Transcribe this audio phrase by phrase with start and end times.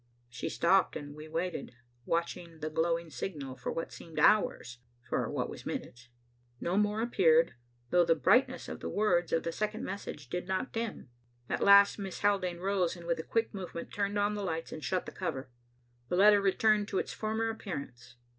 [0.29, 5.47] She stopped and we waited, watching the glowing signal for what seemed hours, for what
[5.47, 6.09] was minutes.
[6.59, 7.53] No more appeared,
[7.91, 11.09] though the brightness of the words of the second message did not dim.
[11.49, 14.83] At last Miss Haldane rose and with a quick movement turned on the lights and
[14.83, 15.51] shut the cover.
[16.09, 18.15] The letter returned to its former appearance.